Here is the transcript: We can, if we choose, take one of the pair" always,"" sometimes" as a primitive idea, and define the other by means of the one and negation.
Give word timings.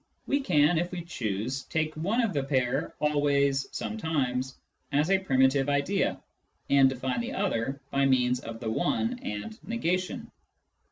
We 0.25 0.39
can, 0.39 0.79
if 0.79 0.91
we 0.91 1.03
choose, 1.03 1.65
take 1.65 1.93
one 1.95 2.21
of 2.21 2.33
the 2.33 2.41
pair" 2.43 2.91
always,"" 2.99 3.67
sometimes" 3.71 4.57
as 4.91 5.11
a 5.11 5.19
primitive 5.19 5.69
idea, 5.69 6.19
and 6.71 6.89
define 6.89 7.21
the 7.21 7.33
other 7.33 7.79
by 7.91 8.07
means 8.07 8.39
of 8.39 8.59
the 8.59 8.71
one 8.71 9.19
and 9.19 9.63
negation. 9.63 10.31